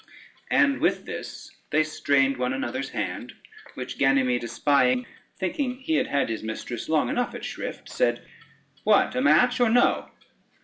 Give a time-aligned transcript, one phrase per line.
[0.49, 3.33] And with this they strained one another's hand;
[3.75, 5.05] which Ganymede espying,
[5.37, 8.23] thinking he had had his mistress long enough at shrift, said:
[8.83, 10.09] "What, a match or no?"